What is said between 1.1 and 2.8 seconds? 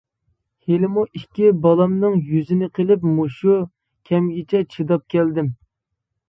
ئىككى بالامنىڭ يۈزىنى